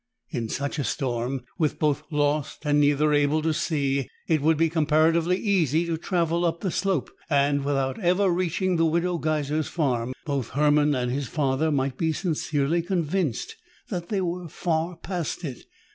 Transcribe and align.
In 0.31 0.49
such 0.49 0.79
a 0.79 0.83
storm, 0.83 1.43
with 1.59 1.77
both 1.77 2.01
lost 2.09 2.65
and 2.65 2.79
neither 2.81 3.13
able 3.13 3.43
to 3.43 3.53
see, 3.53 4.07
it 4.27 4.41
would 4.41 4.57
be 4.57 4.67
comparatively 4.67 5.37
easy 5.37 5.85
to 5.85 5.95
travel 5.95 6.43
up 6.43 6.61
the 6.61 6.71
slope, 6.71 7.11
and, 7.29 7.63
without 7.63 7.99
ever 7.99 8.27
reaching 8.31 8.77
the 8.77 8.85
Widow 8.85 9.19
Geiser's 9.19 9.67
farm, 9.67 10.13
both 10.25 10.49
Hermann 10.57 10.95
and 10.95 11.11
his 11.11 11.27
father 11.27 11.69
might 11.69 11.99
be 11.99 12.11
sincerely 12.13 12.81
convinced 12.81 13.57
that 13.89 14.09
they 14.09 14.21
were 14.21 14.47
far 14.49 14.95
past 14.95 15.43
it. 15.43 15.65